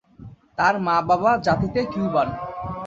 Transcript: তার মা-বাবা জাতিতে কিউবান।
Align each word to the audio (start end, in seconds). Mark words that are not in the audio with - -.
তার 0.57 0.75
মা-বাবা 0.85 1.31
জাতিতে 1.45 1.79
কিউবান। 1.91 2.27